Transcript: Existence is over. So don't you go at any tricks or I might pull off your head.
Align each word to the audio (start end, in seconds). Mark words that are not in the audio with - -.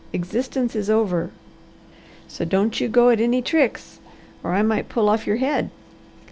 Existence 0.13 0.75
is 0.75 0.89
over. 0.89 1.29
So 2.27 2.43
don't 2.43 2.81
you 2.81 2.87
go 2.87 3.09
at 3.11 3.21
any 3.21 3.39
tricks 3.43 3.99
or 4.43 4.53
I 4.55 4.63
might 4.63 4.89
pull 4.89 5.07
off 5.09 5.27
your 5.27 5.35
head. 5.37 5.69